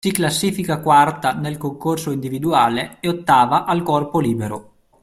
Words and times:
Si 0.03 0.11
classifica 0.11 0.79
quarta 0.79 1.33
nel 1.33 1.59
concorso 1.59 2.09
individuale 2.09 2.97
e 3.01 3.07
ottava 3.07 3.65
al 3.65 3.83
corpo 3.83 4.19
libero. 4.19 4.69